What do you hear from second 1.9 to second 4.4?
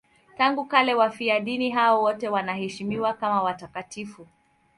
wote wanaheshimiwa kama watakatifu.